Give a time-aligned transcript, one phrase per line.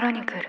[0.00, 0.40] クロニクル。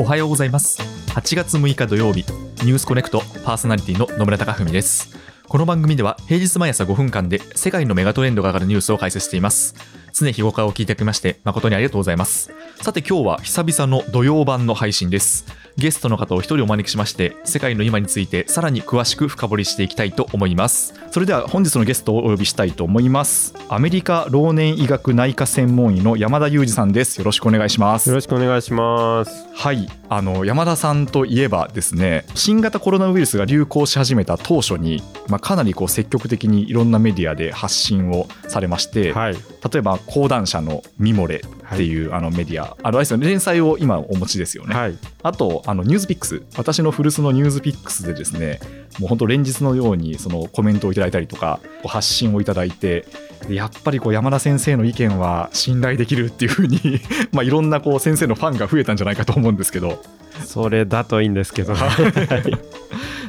[0.00, 0.80] おはようございます。
[1.12, 2.24] 8月6日土曜日
[2.64, 5.14] ニュースコネクトパーソナリティの野村貴文です。
[5.46, 9.74] この番組では平日毎朝5分間で世界のメガトレンドが上がるニュースを解説しています。
[10.14, 12.50] 常日頃からお聞いただきまして誠にありがとうございます。
[12.80, 15.44] さて今日は久々の土曜版の配信です。
[15.76, 20.94] ゲストの方を一人お招きしまして世界の今についてさらに詳しく深掘りしていきたいと思います。
[21.10, 23.54] それでは本日のゲストをお呼びしたいと思います。
[23.68, 27.18] アメリカ老年医学内科専門医の山田裕二さんです。
[27.18, 28.08] よろしくお願いします。
[28.08, 29.46] よろしくお願いします。
[29.54, 29.88] はい。
[30.08, 39.34] あの山田さんといえばですね新型コロナウイルスが流行し始めた当初に、まあ、かなりこう積極的にいろんなメディアで発信をされまして、はい。
[39.34, 41.42] 例えば講談社の「ミモレ」
[41.74, 43.26] っていう、あのメディアあのあれですよね。
[43.26, 44.98] 連載を今お持ちですよね、はい。
[45.22, 48.60] あとあのニュースピックス私の古巣のニュースピックスでですね
[48.98, 53.06] もう本当連日のようにそのコメントをいただいたりとか発信をいただいて
[53.48, 57.00] でやっぱりこう山田先生の意見は信頼できるっていうふうに
[57.32, 60.02] まあいろんなこう先生のファンが増えたんじゃないかと思うんですけど
[60.44, 61.74] それだといいんですけど。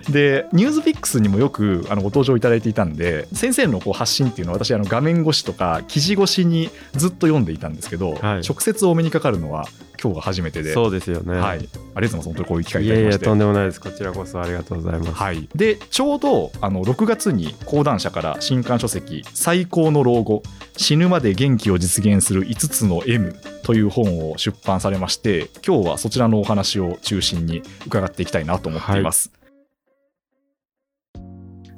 [0.10, 9.66] でニュースピックスにもよくあのご登場いただいていたんで先生のこう発信っていうのは私あの画面越しとか記事越しにずっと読んでいたんですけど、はい直接お目にかかるのは
[10.02, 10.74] 今日が初めてで。
[10.74, 11.36] そうですよね。
[11.36, 12.26] はい、ありがとうございます。
[12.26, 13.26] 本当にこういう機会いいやいや、ただきまして。
[13.26, 13.82] とんでもないです。
[13.82, 15.12] こちらこそありがとうございます。
[15.14, 20.44] はい、でちょうどあの6月に講談社から新刊書籍「最高の老後
[20.78, 29.32] 死ぬまで元気を実現する5つの M」という本を出版されまして今日はそちらのお話を中心に伺っていきたいなと思っています。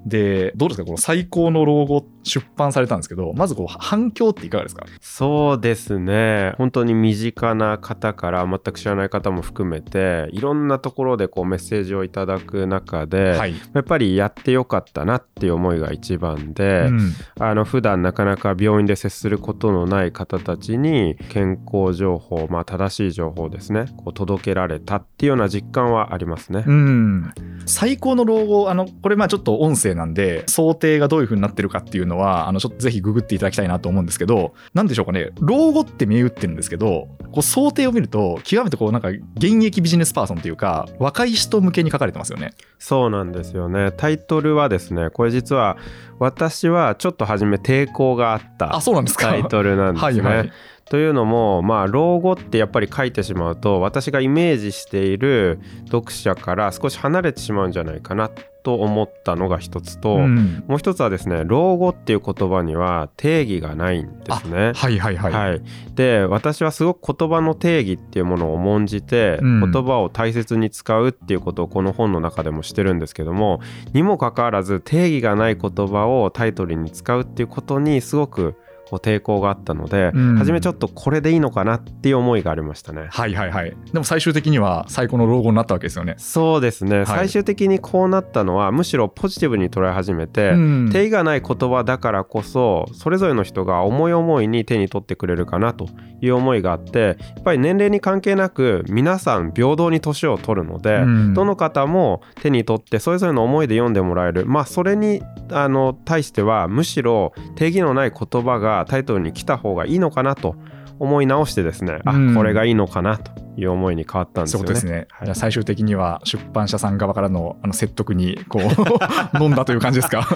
[0.07, 4.85] でどうですかこの「最高の老後」出版されたんですけどまずこう反響っていかがですか？
[4.99, 6.53] そうですね。
[6.57, 26.63] 本当に身近な方から全く知らない方も含めて、いろんなところでこうメッセージをいただく中で、はい、やっぱりやってよかったなっていう思いが一番で、うんあの普段なかなか病院で接することのない方たちに健康情報、まあ、正しい情報ですねこう届けられたっていうような実感はありますね。
[26.67, 27.31] うん、
[27.65, 42.53] 最高の老後あのこれまあちょっと音声なんで想定がどういう風になってるかっていうのはあのちょっとぜひググっていただきたいなと思うんですけどなんでしょうかね老後って銘打ってるんですけどこう想定を見ると極めてこうなんか現役ビジネスパーソンというか若い人向けに書かれてますよね。
[42.79, 45.77] そうなんですよねタイトルはですねこれ実は
[46.19, 49.29] 私はちょっと初め抵抗があったあそうなんですか？
[49.29, 50.21] タイトルなんですね。
[50.21, 50.51] はいはい
[50.89, 58.29] というのもまあ老後ってやっぱり書いてしまうと私がイメージしている読者から少し離れてしまうんじゃないかな
[58.67, 64.73] と思ったのが一つと、うんもう一つはですね老後っていう言葉には定義がないんですね。
[64.75, 65.31] はいはいはい。
[65.31, 65.61] はい、
[65.95, 73.61] で私はすごく言葉の定義っていうものを重んじて、うん言葉を大切に使うっていうことをこの本の中でもしてるんですけども
[73.93, 78.55] にもかかわらず定義がない言葉をタイトルに使うっていうことにすごく
[78.89, 83.07] こう抵抗があったので、うん初めちょっとこれでいいのかなっていう思いがありましたね。
[83.09, 83.75] はいはいはい。
[83.91, 86.15] でも最終的には最高の老後になったわけですよね。
[86.17, 95.87] そうですね、最終的にこうなったのはむしろポジティブに捉え始めて、うん定義がない言葉だからこそそれぞれの人が思い思いに手に取ってくれるかなと
[96.21, 105.21] いう思いがあってやっぱり年齢に関係なく皆さん平等に年を取るので、うんどの方も手に取ってそれぞれの思いで読んでもらえるまあそれに
[105.51, 110.55] あの対してはむしろ定義のない言葉がタイトルに来た方がいいのかなと
[110.99, 112.31] 思い直してですね、うん。
[112.31, 114.67] あこれがいいのかなという思いに変わったんですよね。
[114.67, 115.07] そうですね。
[115.11, 118.63] はい最終的には出版社さん側からのあの説得にこう
[119.43, 120.27] 飲んだという感じですか？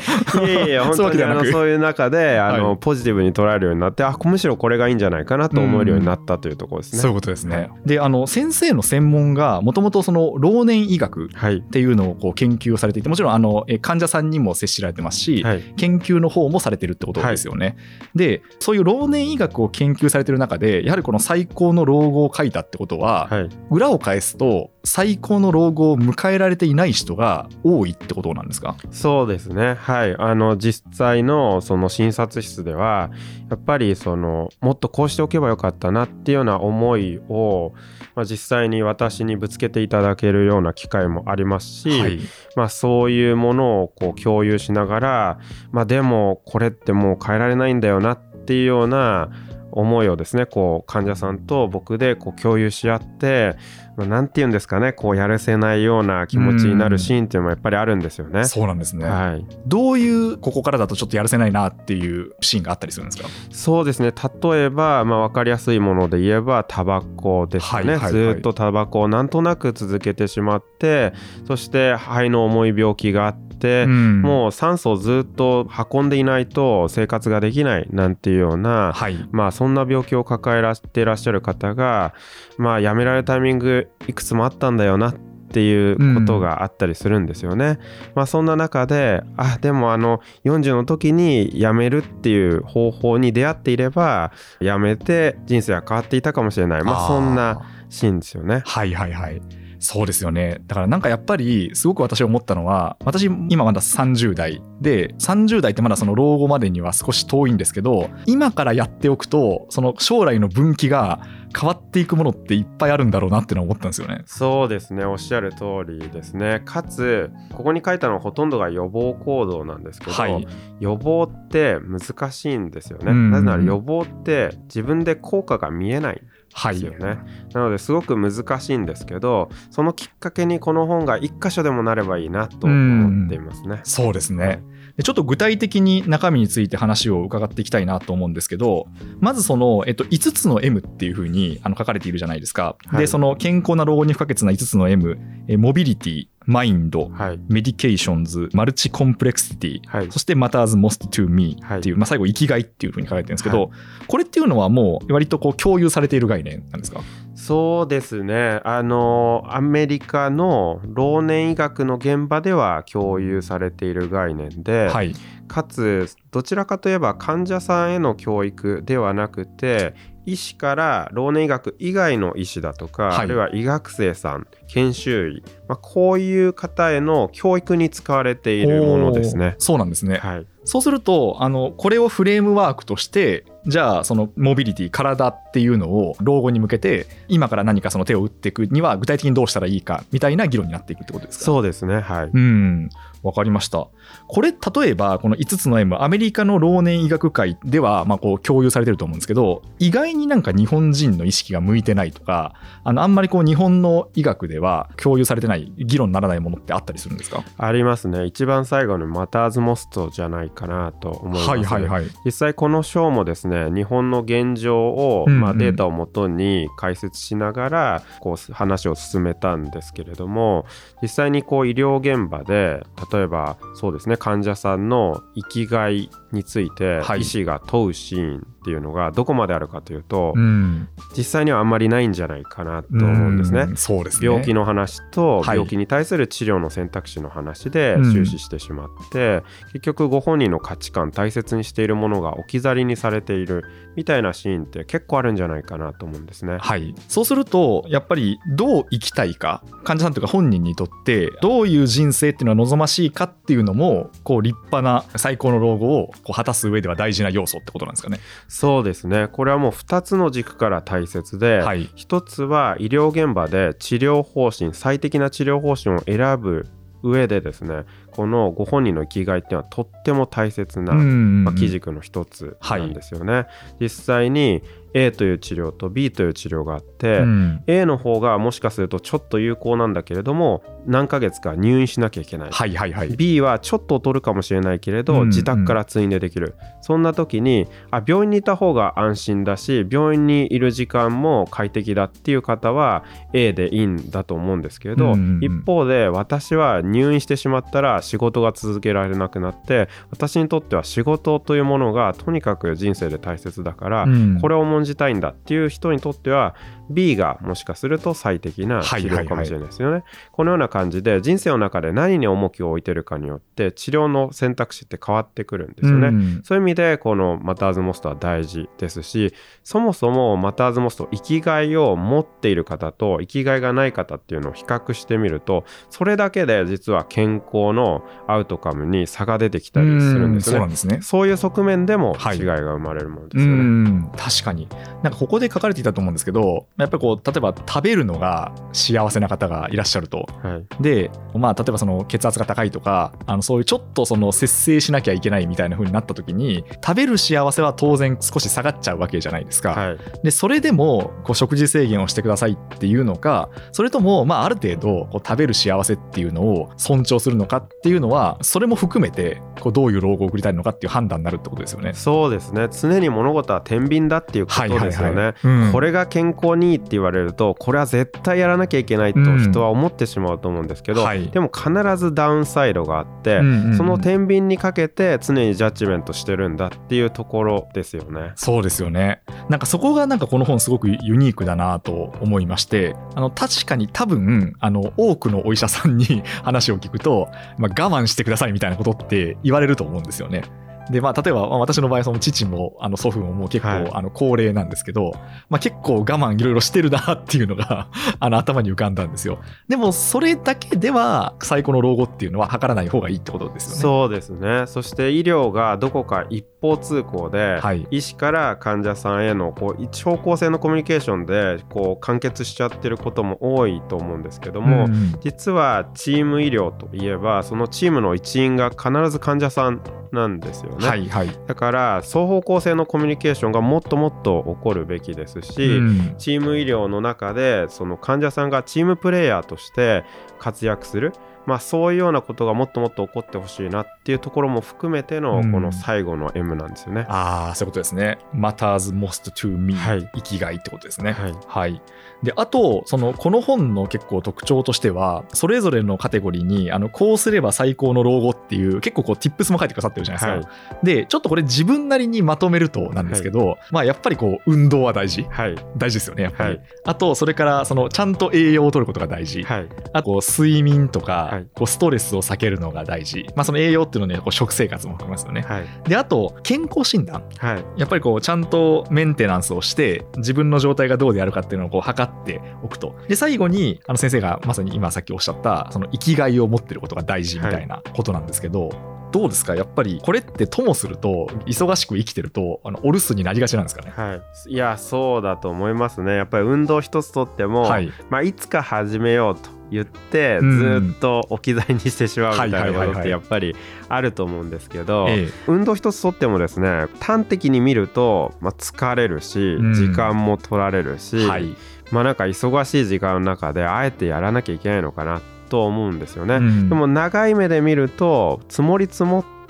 [0.46, 7.00] いやいや 本そういうわ当にあのそういう中であの、はいポジティブに捉えるようになってあむしろこれがいいんじゃないかなと思えるようになったというところですね。
[7.00, 7.70] そういうことですね。
[7.86, 17.76] であの先生の専門がもともとその老年医学はいっていうのをこう研究をされていてもちろんあのえ患者さんにも接しられてますし、はい研究の方もされてるってことですよね。
[18.16, 28.76] でそういう老年医学を研究されてる中でやはりこの最高の老後を書いたってことは、はい裏を返すと最高の老後を迎えられていない人が多いってことなんですか？
[28.90, 29.76] そうですね。
[29.76, 30.16] はい。
[30.18, 33.12] あの実際のその診察室では
[33.50, 37.74] やっぱりそのもっとこうしておけばよかったなっていうような思いを、
[38.16, 42.20] まあ、実際に私にぶつけていただけるような機会もありますし、はい。
[42.56, 45.40] まあ、そういうものをこう共有しながら、
[45.72, 49.30] まあ、でもこれってもう変えられないんだよなっていうような
[49.72, 53.56] 思いをですねこう患者さんと僕でこう共有し合って、
[53.97, 58.46] まあ、なんて言うんですかねこうやるせないような気持ちになるシーンっていうのもやっぱりあるんですよね。
[58.46, 63.29] そうなんですね、はい、どういうここからだとちょっとやるせないなっていうシーンがあったりするんですか？
[63.52, 64.14] そうですね。
[64.44, 68.12] 例えば、まあ、分かりやすいもので言えばタバコですよね、はいはいはい。
[68.12, 71.14] ずーっとタバコをなんとなく続けてしまって
[71.47, 82.13] そして肺の重い病気があって、うんもう酸素をずっと運んでいないと生活ができないなんていうような、はいまあそんな病気を抱えらしていらっしゃる方が
[82.58, 85.13] まあ辞められるタイミングいくつもあったんだよな
[85.52, 87.78] っていうことがあったりするんですよね。
[88.16, 94.31] まあそんな中であでもあの40の時に辞めるっていう方法に出会っていれば
[94.61, 98.63] 辞めて人生は変わっていたかもしれないまあそんなシーンですよね。
[98.66, 99.41] はいはいはい。
[99.82, 100.62] そうですよね。
[100.68, 111.20] だからなんかやっぱりすごく私思ったのは、私今まだ30代で、30代ってまだその老後までには少し遠いんですけど、今からやっておくと、その将来の分岐が
[111.60, 114.22] 変わっていくものっていっぱいあるんだろうなってのは思ったんですよね。
[114.26, 120.48] そうですねおっしゃる通りですねかつここに書いたのはほとんどが予防行動なんですけど、はい。
[120.80, 126.22] 予防って難しいんですよね、うんなぜなら予防って自分で効果が見えない
[126.53, 126.92] ですよ。
[126.92, 127.20] ね、
[127.53, 134.64] なのですごく難しいんですけどそのきっかけにこの本が一箇所でもなればいいなと思っていますね、そうですね。
[134.98, 138.88] でちょっと具体的に中身について話を伺っていきたいなと思うんですけど
[139.20, 143.00] まずその、えっと、5つの M っていうふうにあの書かれているじゃないですか、はい。
[143.02, 147.40] でその健康な老後に不可欠な5つの M え Mobility Mind はい。
[147.47, 150.11] Medications Multicomplexity はい。
[150.11, 153.72] そして matters most to me っていう、まあ、最後生きがいっていうふうに書かれてるんですけど、
[154.08, 157.02] これっていうのはもう割とこう共有されている概念なんですか？
[157.35, 158.59] そうですね。
[158.64, 165.14] あのアメリカの老年医学の現場では共有されている概念で、はい。
[165.47, 169.96] かつどちらかといえば患者さんへの教育ではなくて
[170.26, 173.18] 医師から老年医学以外の医師だとか、はい。
[173.18, 179.56] あるいは医学生さん研修医、まあ、こういう方への教育に使われているものですね。
[179.58, 191.46] そうなんですね、はい、そうするとあのこれをフレームワークとしてじゃあそのモビリティ体っていうのを老後に向けて今から何かその手を打っていくには具体的にどうしたらいいかみたいな議論になっていくってことですか？
[191.46, 192.90] そうですねはい、うん。
[193.22, 193.87] わかりました。
[194.28, 207.43] これ例えばこの5つの M アメリカの老年医学会ではまあこう共有されてると思うんですけど意外になんか日本人の意識が向いてないとかあのあんまりこう日本の医学では共有されてない議論にならないものってあったりするんですか？
[207.59, 208.25] ありますね。
[208.25, 212.06] 一番最後のマターズモストじゃないかなと思います、はいはいはい。
[212.26, 215.42] 実際この章もですね日本の現状を、うんうん。
[215.42, 220.66] まあ、データをもとに解説しながらこう話を進めたんですけれども
[221.02, 227.22] 実際にこう医療現場で例えばそうですね患者さんの生きがいについてはい。
[227.22, 230.88] 医師が問うシーンっていうのがどこまであるかというと、うん。
[231.18, 233.62] 実際にはあんまりないんじゃないかなと思うんですね。
[233.62, 233.78] うん。
[233.78, 234.28] そうですね。
[234.28, 235.58] 病気の話とはい。
[235.58, 238.12] 病気に対する治療の選択肢の話でうん。
[238.12, 239.44] 終始してしまって、
[239.74, 243.64] 結局ご本人の価値観大切にしているものが置き去りにされている
[243.96, 246.58] みたいなシーンって結構あるんじゃないかなと思うんですね。
[246.60, 258.20] はい、そうするとやっぱりどう生きたいか患者さんというか本人にとってどういう人生っていうのは望ましいかっていうのもこう立派な最高の老後をこう果たす上では大事な要素ってことなんですかね。
[258.48, 259.27] そうですね。
[259.32, 266.68] これはもう2つの軸から大切で、はい、1つは医療現場で治療方針最適な治療方針を選ぶ
[267.03, 273.48] 上でですねこのご本人の生きがいっていうのはとっても大切な、うんまあ、基軸の一つなんですよね。
[273.79, 274.62] 実際に
[274.94, 277.63] A という治療と B という治療があって、うん。
[277.68, 282.50] A の方がもしかするとちょっと有効なんだけれども何ヶ月か入院しなきゃいけない。
[282.51, 283.10] はいはいはい。
[283.10, 306.56] B はちょっと劣るかもしれないけれど、うん自宅から通院でできるそんな時にあ病院にいた方が安心だし病院にいる時間も快適だっていう方は A でいいんだと思うんですけれど、うんうんうん一方で私は入院してしまったら仕事が続けられなくなって私にとっては仕事というものがとにかく人生で大切だから、うんこれを重んじたいんだっていう人にとっては
[306.94, 310.04] B がもしかすると最適な治療かもしれないですよね。
[310.32, 316.08] このような感じで人生の中で何に重きを置いてるかによって治療の選択肢って変わってくるんですよね。
[316.08, 319.34] うんそういう意味でこのマターズモストは大事ですし
[319.64, 330.70] そもそもマターズモスト生きがいを持っている方と生きがいがない方っていうのを比較してみるとそれだけで実は健康のアウトカムに差が出てきたりするんですねそうなん。
[330.70, 331.00] ですね。
[331.02, 333.62] そういう側面でもはい違いが生まれるものでうすよね。
[333.64, 334.68] ん確かに
[335.04, 349.72] なんかここで書かれていたと思うんですけどやっぱりこう例えば食べるのが幸せな方がいらっしゃるとはいで、まあ、例えばその血圧が高いとかあのそういうちょっとその節制しなきゃいけないみたいな風になった時に食べる幸せは当然少し下がっちゃうわけじゃないですか。
[349.72, 361.94] はいでそれでもこう食事制限をしてくださいっていうのかそれとも、まあ、ある程度こう食べる幸せっていうのを尊重するのかっていうのはそれも含めてこうどういう老後を送りたいのかっていう判断になるってことですよね。
[361.94, 365.34] そうですね常に物事は天秤だっていう言ことですよね。
[365.44, 378.34] うんこれが健康にいいって言われるとこれは絶対やらなきゃいけないとうん人は思ってしまうと思うんですけど、はいでも必ずダウンサイドがあって、うんうんうんその天秤にかけて常にジャッジメントしてるんだっていうところですよね。
[378.36, 379.22] そうですよね。
[379.50, 390.44] なんかそこがなんかこの本すごくユニークだなと思いまして、あの確かに多分あの多くのお医者さんに話を聞くと、まあ、我慢してくださいみたいなことって言われると思うんですよね。
[390.92, 393.92] でまあ、例えばまあ私の場合その父もあの祖父ももう結構、はい。
[393.94, 395.12] あの高齢なんですけど、
[395.50, 397.88] まあ、結構我慢いろいろしてるなっていうのが
[398.20, 399.40] あの頭に浮かんだんですよ。
[399.68, 403.82] でもそれだけでは最高の老後っていうのは測らない方がいいってことですよね。
[403.82, 404.64] そうですね。
[404.68, 407.88] そして医療がどこか一方通行で、はい。
[407.92, 420.88] 医師から患者さんへのこう一方向性のコミュニケーションでこう完結しちゃってることも多いと思うんですけども、うんうん実はチーム医療といえばそのチームの一員が必ず患者さんなんですよね。
[420.88, 430.03] はいはい、だから双方向性のコミュニケーションがもっともっと起こるべきですし、うんチーム医療の中でその患者さんがチームプレイヤーとして
[430.39, 431.13] 活躍する、
[431.46, 437.06] まあ、そういうようなことがもっともっと起こってほしいなっていうところも含めてのうんこの最後の M なんですよね。
[437.10, 438.20] ああ、そういうことですね。
[438.34, 441.14] matters most to me、はい生きがいってことですね。
[441.14, 441.82] はいはい。
[442.24, 450.56] で、あと、その、この本の結構特徴としては、それぞれのカテゴリーに、あの、こうすれば最高の老後っていう、結構こう、tips も書いてくださってるじゃないですか。
[450.84, 455.24] で、ちょっとこれ自分なりにまとめるとなんですけど、まあ、やっぱりこう、運動は大事。
[455.30, 456.50] はい大事ですよね、やっぱり。
[456.52, 459.44] はいあと、それから、その、ちゃんと栄養を取ることが大事。
[459.44, 463.26] はいあと、こう睡眠とか、はいこうストレスを避けるのが大事。
[463.38, 465.42] まあ、その栄養っていうのはね、こう食生活も含めますよね。
[465.42, 467.24] はいで、あと、健康診断。
[467.38, 478.70] はいやっぱりこうちゃんとメンテナンスをして自分の状態がどうであるかっていうのをこう測っておくとで最後にあの先生がまさに今さっきおっしゃったその生きがいを持ってることが大事みたいなことなんですけど、
[479.12, 479.56] どうですか？
[479.56, 483.94] やっぱりこれってともすると忙しく生きてるとあのお留守になりがちなんですかね？
[483.96, 486.15] はい、いやそうだと思いますね。
[486.15, 487.91] やっぱり運動一つとっても、はい。
[488.10, 490.91] まあ、いつか始めようと言ってうん。
[490.91, 493.56] ずっと置き去りにしてしまうみたいなことってやっぱり
[493.89, 499.74] あると思うんですけど、ええ運動一つとってもですね端的に見ると、まあ、疲れるしうん。
[499.74, 501.56] 時間も取られるし、はい、
[501.91, 506.36] まあなんか忙しい時間の中であえてやらなきゃいけないのかなと思うんですよね。
[506.36, 509.41] うんでも長い目で見ると積もり積もって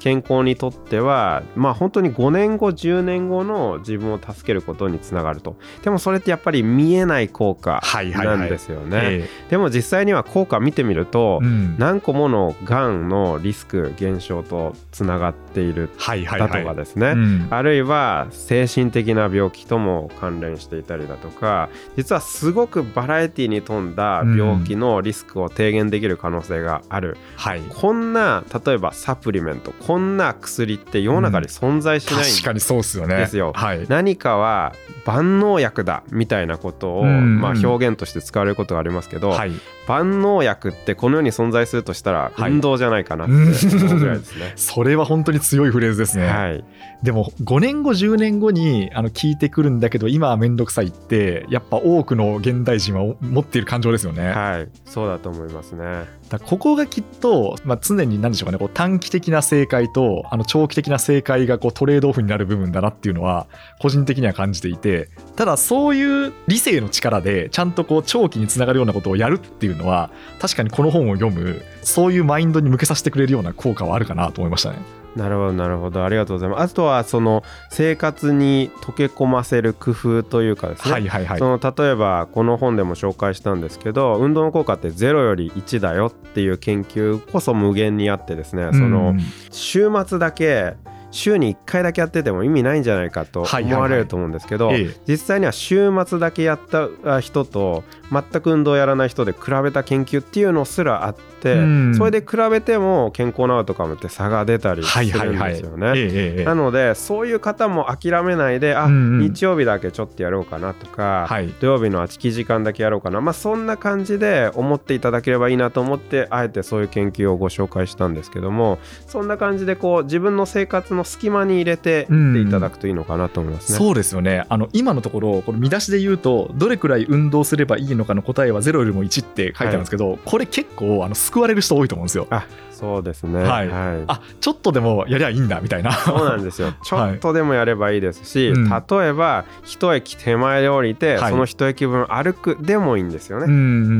[0.00, 5.56] 健康にとってはまあ本当に5年後10年後の自分を助けることにつながると。
[5.82, 11.78] でもそれってやっぱり見えない効果はいはいはないんですよね、えでも実際には効果見てみるとえうん。
[11.78, 16.62] 何個ものがんのリスク減少とつながっているはいはいだはい。
[16.62, 17.48] とかですね、うん。
[17.50, 27.60] あるいは精神的な病気とも関連していたりだとか実はすごくバラエティに富んだ病気のリスクを低減できる可能性がある、はい。
[27.60, 29.72] こんな例えばサプリメント。
[29.72, 32.24] こんな薬って世の中に存在しないん。
[32.32, 33.16] 確かにそうですよね。
[33.16, 33.52] ですよ。
[33.54, 33.86] はい。
[33.88, 39.52] 何かは万能薬だみたいなことを、うんまあ、表現として使われることがありますけど、はい。
[39.86, 42.52] 万能薬ってこの世に存在するとしたらはい。
[42.52, 44.52] 運動じゃないかなって思うぐらいですね。
[44.56, 46.64] それは本当に強いフレーズですね、はい、
[47.02, 54.30] でも5年後10年後にあの聞いてくるんだけど今は面倒くさいってやっぱ多くの現代人は持っている感情ですよね。
[54.30, 56.04] はい、そうだと思いますね。
[56.28, 63.46] だここがきっと、まあ、常に何でしょうかねこう短期的な正解とあの長期的な正解がこうトレードオフになる部分だなっていうのは
[63.80, 74.78] 個人的には感じていてただそういう理性の力でちゃんとこう長期につながるようなことをやるっていうのは確かにこの本を読むそういうマインドに向けさせてくれるような効果はあるかなと思いましたね。
[75.18, 76.72] なるほどなるほどありがとうございます。
[76.72, 81.38] あとはその生活に溶け込ませる工夫というかですね、はいはいはい。
[81.38, 89.20] その例えばこの本でも紹介したんですけど運動の効果って0より1だよっていう研究こそ無限にあってですね、そのうん
[89.50, 90.74] 週末だけ
[91.10, 94.96] 週に1回だけやってても意味ないんじゃないかと思われると思うんですけど、ええ。
[95.06, 101.94] 実際には週末だけやったあ人と全く運動をやらない人で比べた研究っていうのすらあって、うん。
[101.94, 105.52] それで比べても健康なアウトカムって差が出たりするんはい。
[105.52, 106.44] ですよね。
[106.44, 109.20] なのでそういう方も諦めないであ、うんうん。
[109.20, 111.48] 日曜日だけちょっとやろうかなとか、はい。
[111.60, 113.20] 土曜日の空き時間だけやろうかな。
[113.20, 123.78] まあそんな感じで思っていただければいいなと思ってあえてそういう研究をご紹介したんですけどもそんな感じでこう自分の生活の隙間に入れていっていただくといいのかなと思いますね。
[123.78, 132.26] そうですよねあの今のところこの見出しで言うとどれくらい運動すればいいのかの答えは0よりも1って書いてあるんですけど、これ結構あの救われる人多いと思うんですよ。
[132.30, 133.42] あそうですね。
[133.42, 135.92] はいはいあちょっとでもやりゃいいんだみたいな。
[135.92, 136.72] そうなんですよ。
[136.82, 143.46] ちょっとでもやればいいですし、うん例えば一駅手前で降りて、はいその一駅分歩くでもいいんですよね。
[143.46, 143.54] うんう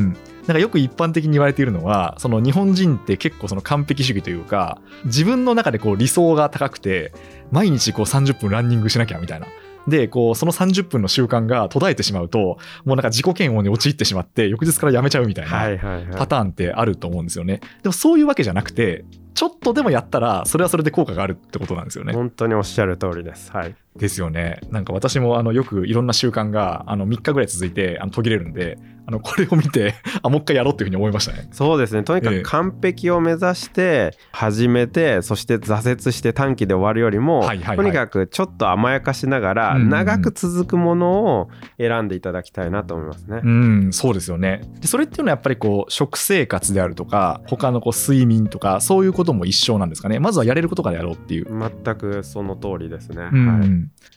[0.05, 0.17] ん
[0.49, 7.13] なんかよく一般的に言われているのはその日本人って結構その完璧主義というか自分の中でこう理想が高くて
[7.53, 9.47] 毎日こう30分ランニングしなきゃみたいな
[9.87, 15.45] でこうその30分の習慣が途絶えてしまうともうなんか自己嫌悪に陥ってしまって翌日からやめちゃうみたい
[15.79, 17.61] なパターンってあると思うんですよね。
[17.83, 22.13] でもそういうわけじゃなくてちょっとでもやったらそれはそれで効果があるってことなんですよね。
[22.13, 24.61] 本当におっしゃる通りですはいですよね。
[24.71, 31.49] なんか私もあのよくいろんな習慣があの3日ぐらい続いてあの途切れるんであのこれを見て あもう一回やろうっていうふうに思いましたね。
[31.51, 41.49] そうですねとにかええく完璧を目指して始めてそして挫折して短期で終わるよりも、はいはいはいとにかくちょっと甘やかしながらうんうんうん長く続くものを
[41.79, 43.41] 選んでいただきたいなと思いますね。
[43.43, 44.63] うん、そうですよね。
[44.81, 50.19] でそれっていうのはやっぱりこう食生活であるとか他のこう睡眠とかそういうことも一緒なんですかね。
[50.19, 51.47] まずはやれることからやろうっていう。
[51.47, 53.29] 全くその通りですね。
[53.33, 53.69] うんはい。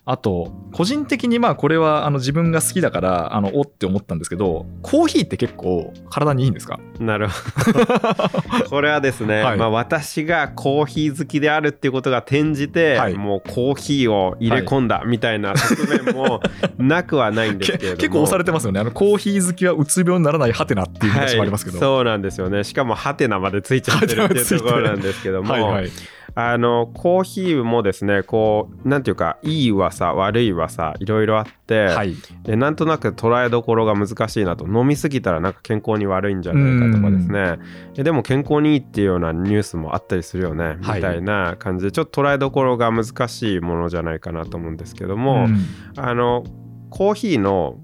[0.06, 6.80] あと個人的にまあこれはあの自分が好きだからあのおって思ったんですけどコーヒーって結構体にいいんですか？
[7.00, 8.66] なるほど。
[8.70, 9.58] これはですね、はい。
[9.58, 13.14] まあ私がコーヒー好きであるっていうことが転じて、はい。
[13.16, 16.42] もうコーヒーを入れ込んだみたいな側面も
[16.78, 17.98] なくはないんですけれども。
[17.98, 18.80] け結構押されてますよね。
[18.80, 22.64] あのコーヒー好きはうつ病にならないハテナっていう話もありますけど、はい、そうなんですよね。
[22.64, 25.92] しかもハテナまでついちゃってるっていうところなんですけども、はいはい。
[26.34, 32.16] あのコーヒーもですねこうなんていうかいい噂悪い噂いろいろあって、はい。
[32.44, 34.66] でなんとなく捉えどころが難しいなと。
[34.66, 37.60] 飲みすぎたらなんか健康に悪いんじゃないかとかですね。
[37.98, 40.96] えでも健康にいいっていうようなニュースもあったりするよね、はい。
[41.00, 45.66] みたいな感じでちょっと捉えどころが難しいものじゃないかなと思うんですけども、うん。
[45.98, 46.46] あの
[46.90, 47.80] コーヒーの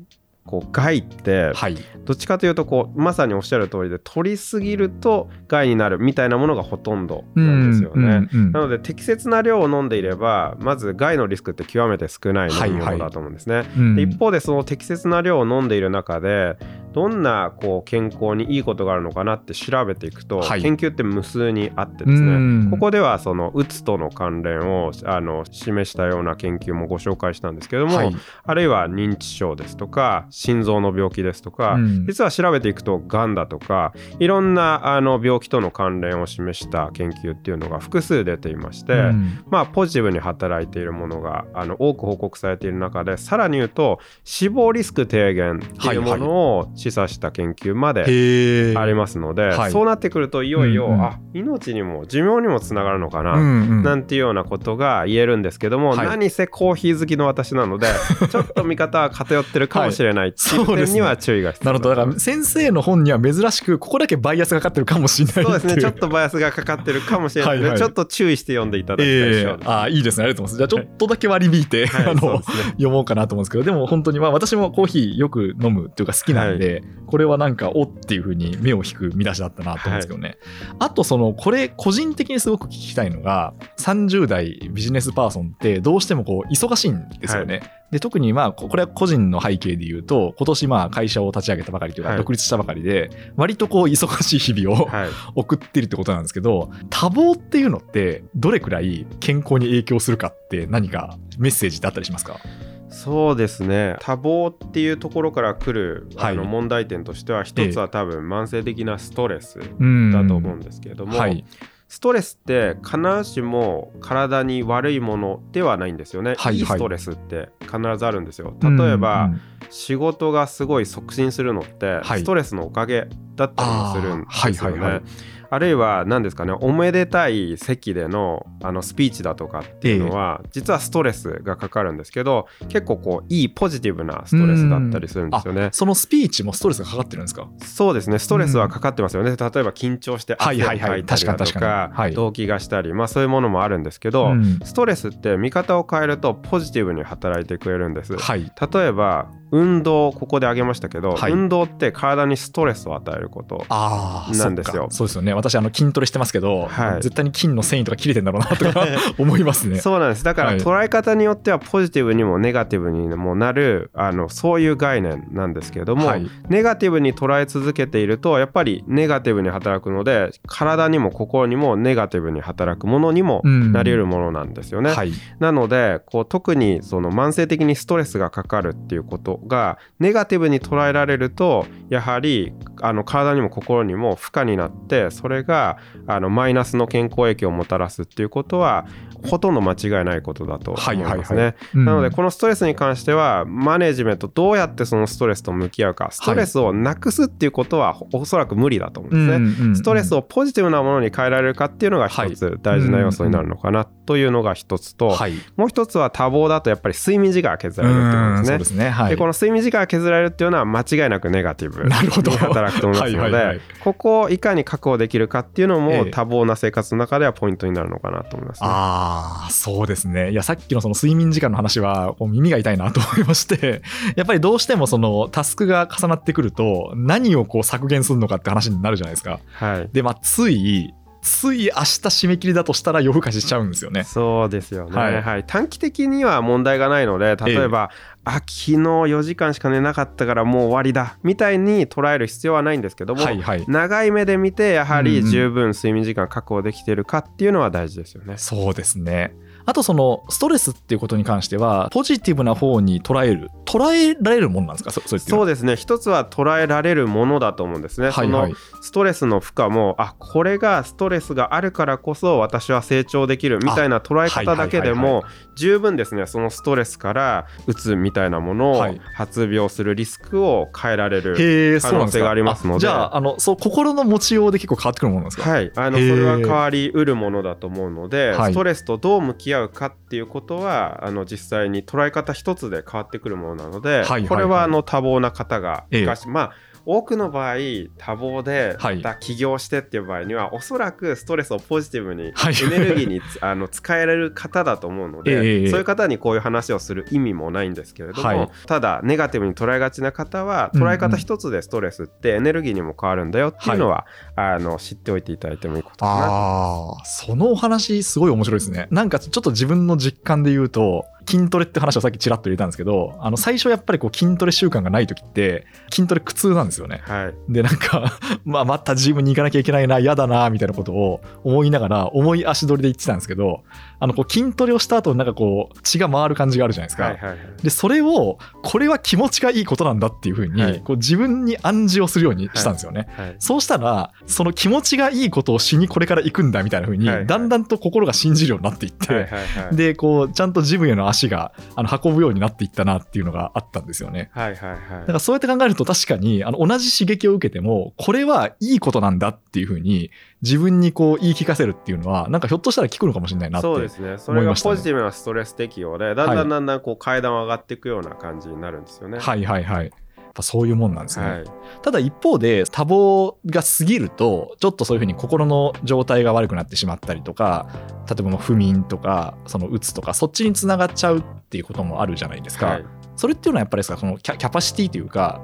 [0.47, 8.29] こう害ってはいどっちかというとこうまさにおっしゃる通りで取りすぎると害になるみたいなものがほとんどなんですよね。
[8.53, 13.69] なので適切な量を飲んでいればまず害のリスクって極めて少ない飲み物だと思うんですね。
[13.77, 16.57] うんで一方でその適切な量を飲んでいる中で
[16.97, 20.63] どんなこう健康にいいことがあるのかなって調べていくと、はい。
[20.63, 22.71] 研究って無数にあってですね、うん。
[22.71, 28.15] ここではそのうつとの関連をあの示したような研究もご紹介したんですけども、はい。
[28.43, 32.07] あるいは認知症ですとか心臓の病気ですとか、うん。
[32.07, 39.43] 実は調べていくとがんだとかいろんなあの病気との関連を示した研究っていうのが複数出ていまして、うん。
[39.51, 49.71] まあポジティブに働いているものがあの多く報告されている中でさらに言うと死亡リスク低減っていうものを示唆した研究までありますので、はい。
[49.71, 51.03] そうなってくるといよいよ、うんうん。
[51.03, 53.45] あ命にも寿命にもつながるのかな、うんう
[53.81, 53.83] ん。
[53.83, 56.07] なんていうようなことが言えるんですけども、はい。
[56.07, 57.87] 何せコーヒー好きの私なので
[58.29, 60.29] ちょっと見方は偏ってるかもしれない。
[60.29, 61.89] っていう点には注意が必要なるほど。
[61.89, 65.81] だから先生の本には珍しくここだけバイアスがかかってるかもしれないそうですね。
[65.81, 67.57] ちょっとバイアスがかかってるかもしれない。
[67.57, 67.79] のではいはい。
[67.79, 70.23] ちょっと注意して読んでいただきたいええ章です、ああいいですね。
[70.23, 70.69] ありがとうございます。
[70.69, 72.05] じゃあちょっとだけ割り引いて、はい。
[72.07, 72.41] あのね。
[72.77, 76.76] 読もうかなと思うんですけどでも本当にまあ私もコーヒーよく飲むっていうか好きなんで、
[77.07, 80.37] これはなんかおっていう風に目を引く見出しだったなと思うんですけどね、
[80.79, 87.61] あとそのこれ個人的にすごく聞きたいのが30代ビジネスパーソンってどうしてもこう忙しいんですよね、
[87.91, 92.17] で特にまあここれは個人の背景で言うと今年まあ会社を立ち上げたばかりというかはい。
[92.17, 95.09] 独立したばかりで割とこう忙しい日々をはい。
[95.35, 102.39] 送ってるってことなんですけど多忙っていうのってどれくらい健康に影響するかって何かメッセージってあったりしますか？
[102.89, 103.97] そうですね。
[103.99, 106.47] 多忙っていうところから来るあのはい。
[106.47, 111.43] 問題点としては一つは多分慢性的なストレスうんだと思うんですけれども、はい。
[111.89, 118.55] ストレスって必ずしも体に悪いものではないんですよね、はいい、いストレスって必ずあるんですよ。
[118.61, 122.19] 例えば、うん仕事がすごい促進するのって、はい。
[122.19, 124.77] ストレスのおかげだったりもするんですよね。
[124.77, 125.01] あーはいはいはい
[125.49, 135.69] あるいは何ですかねおめでたい席でのあのスピーチだとかっていうのは、実はストレスがかかるんですけど結構こういいポジティブなストレスだったりするんですよね。
[135.71, 137.47] そのスピーチもストレスがかかってるんですか？
[137.63, 138.19] そうですね。
[138.19, 140.79] ストレスはかかってますよね、例えば緊張して汗をはいはい。
[140.79, 144.59] はいかいたりだと確か動悸がしたり、まあ、そういうものもあるんですけど、うん。
[144.63, 148.17] ストレスって見方を変えるとポジティブに働いてくれるんです。
[148.17, 148.51] はい。
[148.73, 151.31] 例えば運動ここで挙げましたけど、はい。
[151.31, 154.87] 運動って体にストレスを与えることああなんですよ。
[154.89, 155.33] そうですよね。
[155.33, 157.01] 私あの筋トレしてますけど、はい。
[157.01, 158.85] 絶対に筋の繊維とか切れてんだろうなとか
[159.17, 159.79] 思いますね。
[159.81, 160.23] そうなんです。
[160.23, 160.59] だからはい。
[160.59, 166.27] 捉え方によってはポジティブにもネガティブにもなるあのそういう概念なんですけれども、はい。
[166.49, 173.71] ネガティブに捉え続けているとやっぱりネガティブに働くので体にも心にもネガティブに働くものにもうん。
[173.71, 174.91] なり得るものなんですよね。
[174.91, 175.11] はい。
[175.39, 188.85] なのでこう特にその慢性的にストレスがかかるっていうことがネガティブに捉えられるとやはりあの体にも心にも負荷になってそれがあのマイナスの健康影響をもたらすっていうことは
[189.27, 191.55] ほとんど間違いないことだと思いますね。
[191.75, 199.75] うんなのでこのストレスに関してはマネジメントどうやってそのストレスと向き合うかストレスをなくすっていうことはおそらく無理だと思うんですね。
[199.75, 205.33] ストレスをポジティブなものに変えられるかっていうのが一つ大事な要素になるのかなというのが一つと、はい。
[205.55, 208.89] もう一つは多忙だとやっぱり睡眠時間が削られるってことうんですねですね。
[208.89, 209.09] はい。
[209.11, 218.67] でこの睡眠時間が削られるっていうのは間違いなくネガティブ に働くと思いますのでここをいかに確保できるかっていうのもええ多忙な生活の中ではポイントになるのかなと思いますね。
[219.17, 220.31] ああ、そうですね。
[220.31, 223.81] いや、さっきのその睡眠時間の話は、耳が痛いなと思いまして、
[224.15, 229.39] やっぱりどうしてもそのタスクが重なってくると、何をこう削減するのかって話になるじゃないですか。
[229.53, 234.03] はいで、まあ、つい、つい明日締め切りだとしたら夜更かししちゃうんですよね。
[234.03, 237.89] そうですよね、ははいい短期的には問題がないので例えば、
[238.29, 243.63] あ昨日4時間しか寝なかったからもう終わりだみたいに捉える必要はないんですけども、はいはい。
[243.69, 248.37] 長い目で見てやはりうんうん十分睡眠時間確保できているかっていうのは大事ですよね。
[248.37, 249.33] そうですね。
[249.67, 254.91] あとそのストレスっていうことに関してはポジティブな方に捉える捉えられるもんなんですか？
[254.91, 255.75] そそうですね。
[255.75, 258.09] 一つは捉えられるものだと思うんですね。
[258.09, 258.53] はいはい。
[258.53, 265.23] そのストレスの負荷もあこれがストレスがあるからこそ私は成長できるみたいな捉え方だけではいはいはいも
[265.57, 266.25] 十分ですね。
[266.27, 271.35] そのストレスからうつみたいなものをはい発病するリスクを変えられる。
[271.81, 272.79] 可能性がありますので。
[272.79, 275.49] じゃああのそう心の持ちようで結構変わってくるものなんですか？
[275.49, 278.53] はい、あのそれは変わりうるものだと思うので、はい。
[278.53, 284.27] ストレスとどう向き合うかっていうことはあの実際に捉え方一つで変わってくるものなので、はいはいはい。
[284.27, 286.01] これはあの多忙な方がええ。
[286.01, 286.51] 昔、まあ
[286.89, 287.55] 多くの場合
[287.97, 288.95] 多忙ではい。
[288.97, 292.53] また起業してっていう場合には、おそらくストレスをポジティブに、はい。
[292.63, 298.49] エネルギーにつ あの使えられる方だと思うので、ええそういう方にこういう話をする意味もないんですけれども、はい。
[298.65, 304.05] ただネガティブに捉えがちな方は捉え方一つでストレスってエネルギーにも変わるんだよっていうのは、
[304.37, 308.87] あの知っておいていただいてもいいことかなあそのお話すごい面白いですね。
[308.91, 317.01] なんかちょっと自分の実感で言うと筋トレって話をさっきちらっと入れたんですけどあの最初やっぱりこう筋トレ習慣がない時って筋トレ苦痛なんですよね。
[317.03, 317.53] はい。
[317.53, 323.63] でなんか まあまたジムに行かなきゃいけないな嫌だなみたいなことを思いながら重い足取りで言ってたんですけど
[323.99, 327.37] あのこう筋トレをした後なんかこう血が回る感じがあるじゃないですか、はいはいはい。
[327.63, 330.81] でそれをこれは気持ちがいいことなんだっていうふうに、はい。
[330.81, 333.35] こう自分に暗示をするようにしたんですよね、はい。
[333.39, 337.25] そうしたらその気持ちがいいことをしにこれから行くんだみたいな風に、はいはい。
[337.25, 339.39] だんだんと心が信じるようになっていって、はいはいは
[339.71, 339.75] い。
[339.75, 344.29] でこうちゃんとジムへの足があの運ぶようになっていったなっていうのがあったんですよね。
[344.33, 359.19] はいはいはいだからそうやって考えると確かにあの同じ刺激を受けてもこれはいいことなんだっていう風に自分にこう言い聞かせるっていうのはなんかひょっとしたら効くのかもしれないなってそうですねそれが思いましたねポジティブなストレス適応でだんだんだんだんこう階段を上がっていくような感じになるんですよね。
[359.19, 359.91] はいはいはい
[360.37, 361.25] ぱそういうもんなんですね。
[361.25, 361.45] はい。
[361.81, 367.67] ただ一方で多忙が過ぎるとちょっとそういうふうに心の状態が悪くなってしまったりとか
[368.09, 372.85] 例えば不眠とかそのうつとかそっちにつながっちゃうっていうこともあるじゃないですか、はい。
[373.15, 375.41] それっていうのはやっぱりですかそのキャキャパシティというか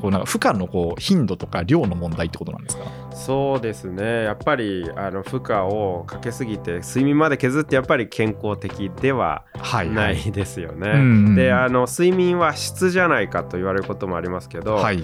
[0.00, 2.84] こうなんか負荷のこう頻度とか量の問題ってことなんですか？
[3.12, 4.24] そうですね。
[4.24, 10.90] やっぱりあの負荷をかけすぎて睡眠まで削ってやっぱり健康的でははいないですよね。
[10.90, 11.34] うんうん。
[11.34, 15.02] であの睡眠は質じゃないかと言われることもありますけど、はい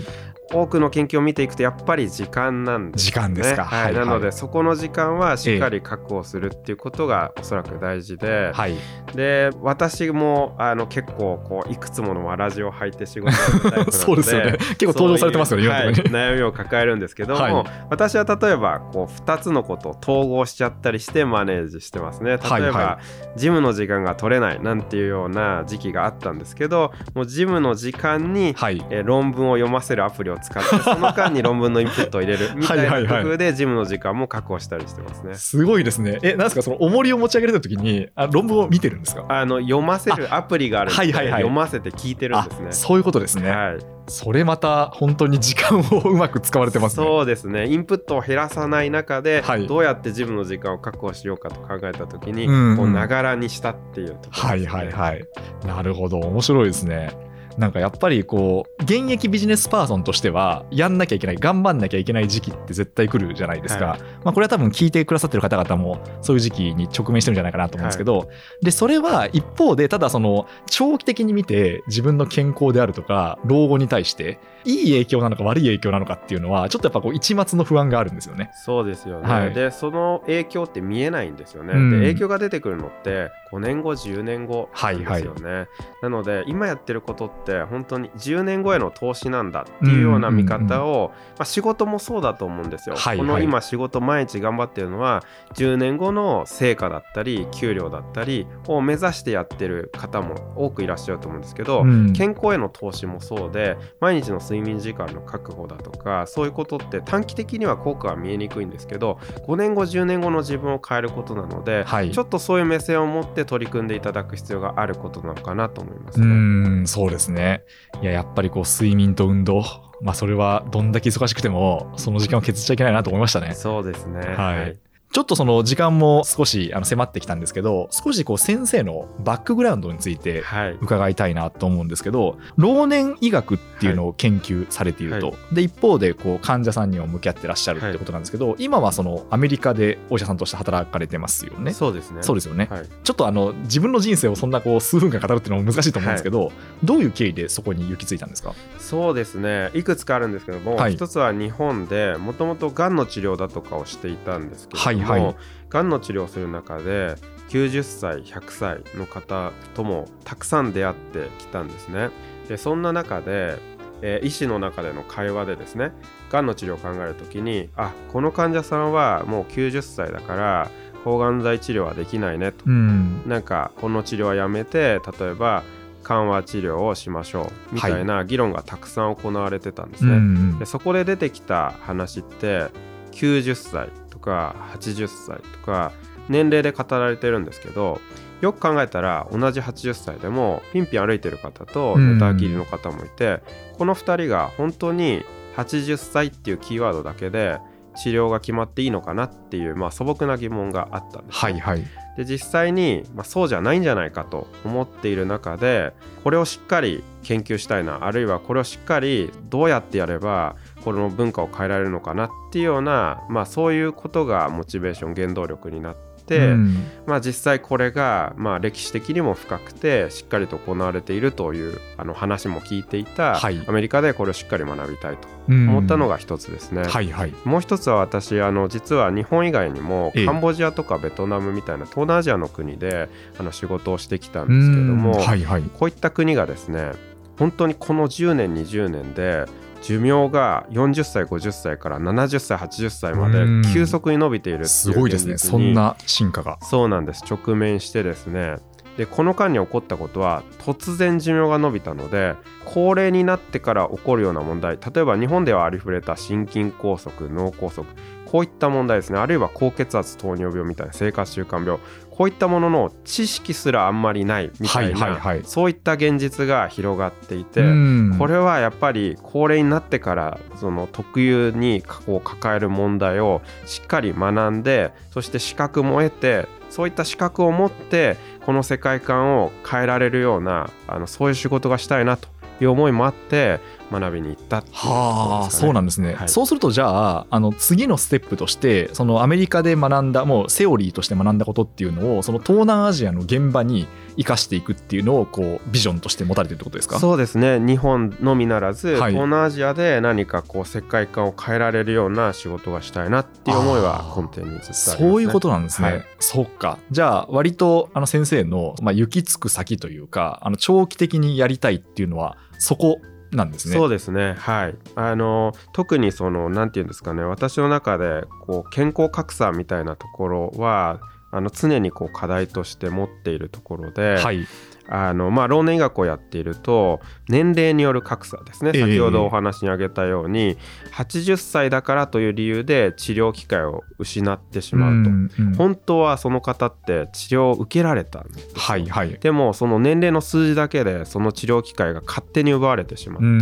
[0.52, 3.64] 多くの研究を見ていくとやっぱり時間なんです、ね、時間ですか。
[3.64, 3.84] はい。
[3.84, 3.94] はい。
[3.94, 8.76] はいなのでそこの時間はしっかり確保するっていうことがおそらく大事で、はい。
[9.14, 13.92] で私もあの結構こういくつものわらじを履いて仕事をするタイプなので。
[13.92, 14.58] そうですよね。
[14.58, 15.92] 結構登場されてますよねはい。
[15.92, 17.64] 悩みを抱えるんですけども、はい。
[17.90, 22.30] 私は例えばこう2つのことを統合しちゃったりしてマネージしてますね。
[22.30, 22.70] 例えば、はい。
[22.72, 22.98] は
[23.36, 28.84] ジムの時間が取れないなんていうような時期があったんですけどもうジムの時間に、はい。
[28.90, 33.04] えー論文を読ませるアプリを使ってその間に論文のインプットを入れる みたいはいはい。
[33.04, 35.34] はいな工夫でジムの時間も確保したりしてますね。
[35.34, 36.18] すごいですね。
[36.22, 36.62] えなんですか？
[36.62, 39.24] その重りを持ち上げてた時にあ論文を見てるんですか？
[39.28, 41.32] あの読ませるアプリがあるんで、はいはいはい。
[41.42, 42.72] 読ませて聞いてるんあですね。
[42.72, 43.78] そういうことですね、はい、
[44.08, 47.06] それまた本当に時間をうまく使われてますね。
[47.06, 47.66] そうですね。
[47.68, 49.66] インプットを減らさない中で、はい。
[49.66, 52.46] どうやって自分の時間を確保しようかと考えた時に、
[52.92, 54.66] ながらにしたっていうところはい。
[54.66, 55.24] はいはい。
[55.66, 57.10] なるほど、面白いですね。
[57.58, 68.28] なんかやっぱりこう現役ビジネスパーソンとしてはやんなきゃいけない頑張んなきゃいけない時期って絶対来るじゃないですか、はまあ、これは多分聞いてくださってる方々もそういう時期に直面してるんじゃないかなと思うんですけど、
[68.62, 78.50] でそれは一方でただその長期的に見て自分の健康であるとか老後に対していい影響なのか悪い影響なのかっていうのはちょっとやっぱこう一末の不安があるんですよね。
[78.54, 79.54] そうですよね、はい。
[79.54, 81.90] でその影響って見えないんですよね、うん。
[81.90, 85.68] で影響が出てくるのって5年後10年後なんですよね、
[86.00, 92.94] なので今やってることっって本当に10年後への投資なんだっていうような見方を、まあ、仕事もそうだと思うんですよ。
[92.96, 93.26] はいはい。
[93.26, 102.12] この今仕事毎日頑張ってるのは10年後の成果だったり給料だったりを目指してやってる方も多くいらっしゃると思うんですけど、うん。
[102.12, 112.10] 健康への投資もそうで毎日の睡眠時間の確保だとかそういうことって短期的には効果は見えにくいんですけど5年後10年後の自分を変えることなので、はい。
[112.10, 116.32] ちょっとそういう目線を持って取り組んでいただく必要があることなのかなと思いますうね。
[116.34, 117.62] ーんそうですね。
[118.02, 119.64] いややっぱりこう睡眠と運動
[120.02, 123.54] まあそれはどんだけ忙しくてもその時間を削っちゃいけないなと思いましたね。
[123.54, 124.20] そうですね。
[124.20, 130.78] はいちょっとその時間も少しあの迫ってきたんですけど少しこう先生のバックグラウンドについてはい。
[130.80, 141.72] 伺いたいなと思うんですけど老年医学っていうのを研究されていると、はで一方でこう患者さんにも向き合ってらっしゃるってことなんですけど、今はそのアメリカでお医者さんとして働かれてますよね。
[141.72, 142.22] そうですね。
[142.22, 142.88] そうですよね、はい。
[143.04, 148.54] ちょっとあの自分の人生をそんなこう数分間語るっていうのも難しいと思うんですけど、どういう経緯でそこに行き着いたんですか？
[148.78, 149.70] そうですね。
[149.74, 155.36] いくつかあるんですけども、はい一つは日本でもともとがんの治療だとかをしていたんですけれども、はいはい。
[155.68, 157.14] がんの治療をする中で
[157.48, 162.10] 90歳100歳の方ともたくさん出会ってきたんですね。
[162.48, 163.58] でそんな中で、
[164.02, 165.92] えー医師の中での会話でですね
[166.30, 170.70] がんの治療を考える時にあこの患者さんはもう90歳だから
[171.04, 172.64] 抗がん剤治療はできないねと。
[172.66, 173.22] うん。
[173.26, 175.62] なんかこの治療はやめて例えば
[176.02, 180.12] 緩和治療をしましょうみたいな議論がたくさん行われてたんですね。
[180.12, 182.66] うんでそこで出てきた話って
[183.12, 185.92] 90歳とか80歳とか
[186.28, 188.00] 年齢で語られてるんですけど
[188.40, 192.14] よく考えたら同じ80歳でもピンピン歩いてる方とうん。
[192.14, 193.40] 寝たきりの方もいて、
[193.78, 195.24] この2人が本当に
[195.56, 197.58] 80歳っていうキーワードだけで
[197.96, 201.84] 治療が決まっていいのかなっていう、まあ、素朴な疑問があったんですね、はいはい。
[202.16, 205.92] で実際に、まあ、そうじゃないんじゃないかと思っている中で
[206.24, 216.76] これをしっかり研究したいなあるいはこれをしっかりどうやってやればこの文化を変えられるのかなっていうような、まあ、そういうことがモチベーション原動力になって、うん。
[217.06, 223.62] まあ、実際これが、まあ、歴史的にも深くてしっかりと行われているというあの話も聞いていた、はい。
[223.66, 225.68] アメリカでこれをしっかり学びたいとうん。
[225.68, 226.84] 思ったのが一つですね。
[226.84, 227.34] はいはい。
[227.44, 230.26] もう一つは私あの実は日本以外にもええ。
[230.26, 235.18] カンボジアとかベトナムみたいな東南アジアの国であの仕事をしてきたんですけども、うん。
[235.20, 235.62] はいはい。
[235.62, 236.92] こういった国がですね
[237.38, 239.46] 本当にこの10年20年で
[239.82, 243.62] 寿命が40歳50歳から70歳80歳までうん。
[243.72, 245.36] 急速に伸びているすごいですね。
[245.38, 246.58] そんな進化が。
[246.62, 247.24] そうなんです。
[247.28, 248.56] 直面してですね。
[248.96, 252.34] でこの間に起こったことは突然寿命が伸びたので
[252.66, 254.76] 高齢になってから起こるような問題。
[254.76, 257.84] 例えば日本ではありふれた心筋梗塞脳梗塞
[258.26, 259.18] こういった問題ですね。
[259.18, 261.78] あるいは高血圧糖尿病みたいな生活習慣病
[262.22, 268.16] こういったものの知識すらあんまりないみたいな、そういった現実が広がっていて、うん。
[268.16, 282.28] これはやっぱり高齢になってからその特有にこう抱える問題をしっかり学んでそして資格も得てそういった資格を持ってこの世界観を変えられるようなあのそういう仕事がしたいなと
[282.60, 283.58] いう思いもあって
[283.92, 286.28] 学びに行ったっていうところはあ、そうなんですね、はい。
[286.28, 296.98] そうするとじゃああの次のステップとしてそのアメリカで学んだもうセオリーとして学んだことっていうのをその東南アジアの現場に生かしていくっていうのをこうビジョンとして持たれてるってことですか？
[296.98, 297.60] そうですね。
[297.60, 305.88] 日本のみならず、はい東南アジアで何かこう世界観を変えられるような仕事がしたいなっていう思いは根底にずっとあります、ね、そういうことなんですね。
[305.88, 306.04] はい。
[306.18, 306.78] そうか。
[306.90, 313.00] じゃあ、割とあの先生の、まあ、行き着く先というか、あの長期的にやりたいっていうのは、そこ
[313.32, 313.74] なんですね。
[313.74, 324.46] そうですねはいあの特にそのなんていうんですかね私の中でこう健康格差みたいなところはあの常にこう課題として持っているところで、はい。
[324.88, 328.72] あのまあ、老年医学をやっていると年齢による格差ですね。
[328.74, 328.80] ええ。
[328.82, 330.56] 先ほどお話に挙げたように、
[330.92, 335.54] 80歳だからという理由で治療機会を失ってしまうと、んうん。
[335.54, 338.52] 本当はその方って治療を受けられたんですよ。
[338.56, 339.18] はいはい。
[339.18, 343.40] でもその年齢の数字だけでその治療機会が勝手に奪われてしまって、うんう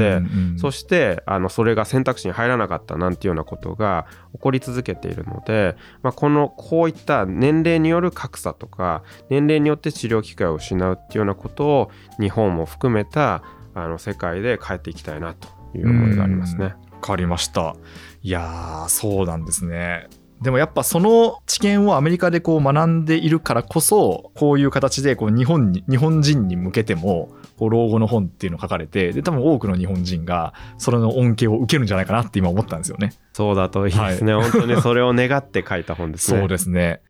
[0.55, 0.59] ん。
[0.59, 13.43] そしてあのそれが選択肢に入らなかったなんていうようなことが起こり続けているので、まあ、このこういった年齢による格差とか年齢によって治療機会を失うっていうようなことを日本も含めた
[13.75, 16.75] あの世界で変えていきたいなという思いがありますね。
[16.93, 17.77] わかりました。
[18.23, 20.09] いやー、そうなんですね。
[20.43, 33.13] でもやっぱその知見をアメリカでこう学んでいるからこそこういう形でこう日本に日本人に向けてもこう老後の本っていうのを書かれてで多分多くの日本人がそれの恩恵を受けるんじゃないかなって今思ったんですよね。
[33.35, 36.41] そうだといいですね、本当にそれを願って書いた本ですね。
[36.41, 37.03] そうですね。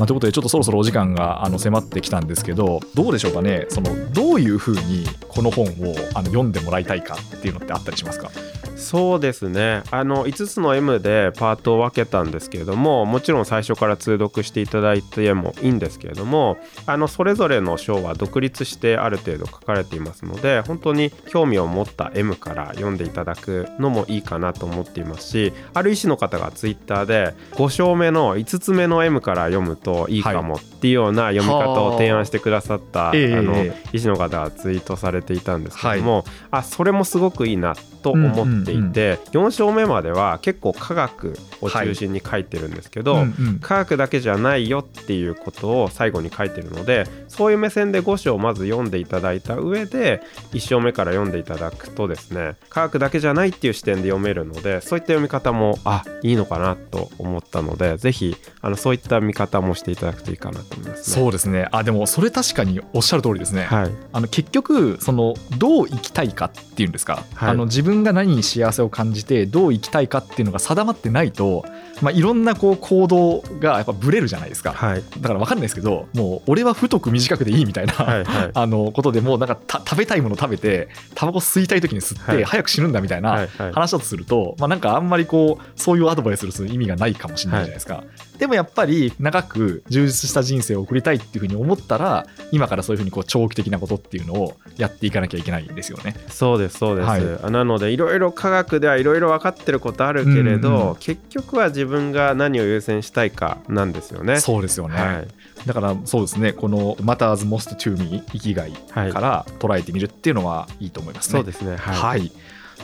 [0.00, 3.66] まあ、ということでちょっとそろそろお時間があの迫ってきたんですけどどうでしょうかね？
[3.68, 3.90] その
[4.30, 5.70] どういうふうにこの本を
[6.14, 8.30] あの読んでもらいたいかっていうのってあったりしますか？
[8.76, 9.82] そうですね。
[9.90, 43.60] あの5つの M でパートを分けたんですけれどももちろん最初から通読していただいてもいいんですけれどもあのそれぞれの章は独立してある程度書かれていますので本当に興味を持った M から読んでいただくのもいいかなと思っていますしある医師の方が Twitter で5章目の5つ目の M から読むといいかもっていうような読み方を提案してくださった、ええあのえ医師の方がツイートされていたんですけども、あそれもすごくいいなと思っていて、4章目までは結構科学を中心に書いてるんですけど、うんうん。
[43.60, 61.22] 科学だけじゃないよっていうことを最後に書いてるのでそういう目線で5章をまず読んでいただいた上で1章目から読んでいただくとですね科学だけじゃないっていう視点で読めるのでそういった読み方もあいいのかなと思ったのでぜひあのそういった見方もしていただくといいかなと思いますね。
[61.22, 61.68] そうですね。
[61.70, 67.50] あでもそれ確かにおっしゃる通りですね、はい、あの結局そのどう生きたいかっていうんですか、はい。
[67.50, 71.64] あの自分が何に幸せを感じてどう生きたいかっていうのが定まってないと、
[72.00, 75.02] まあ、いろんなこう行動がやっぱブレるじゃないですか、はい。
[75.20, 78.50] だから分かんないですけどもう俺は太く短くでいいみたいな、はいはい。
[78.54, 82.44] あのことでもうなんかた食べたいもの食べてタバコ吸いたい時に吸ってはい。
[82.44, 83.72] 早く死ぬんだみたいなはいはい。
[83.72, 88.04] 話だとすると、まあ、なんかあんまりこうそういうアドバイスする意味がないかもしれないじゃないですか、
[88.38, 96.14] でもやっぱり長く充実した人生を送りたいっていうふうに思ったら今からそういうふうにこう長期的なことっていうのをやっていかなきゃいけないんですよね。
[96.28, 97.22] そうですそうです、はい。
[97.42, 104.40] あなのでいろいろ科学ではいろいろ分かってることあるけれど、うんうん結局は自分が何を優先したいかなんですよね。
[104.40, 105.28] そうですよね、はい
[105.66, 111.32] だからそうですねこの「Matters Most to Me」生きがいはいから捉えてみるっていうのはいいと思いますね。
[111.32, 112.32] そうですねはい、はい。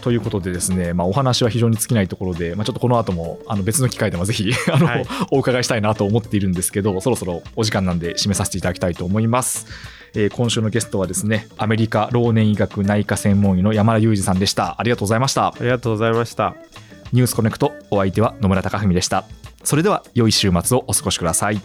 [0.02, 9.66] ということでですね、まあ、お話は非常に尽きないところで、まあ、ちょっとこの後もあの別の機会でもぜひ あの、はいお伺いしたいなと思っているんですけど、そろそろお時間なんで締めさせていただきたいと思います。
[10.14, 14.76] えー今週のゲストはですね、アメリカ老年医学内科専門医の山田裕二さんでした。
[14.78, 15.48] ありがとうございました。
[15.48, 16.54] ありがとうございました。
[17.12, 19.24] ニュースコネクト、お相手は野村貴文でした。
[19.64, 21.60] それでは、良い週末をお過ごしください。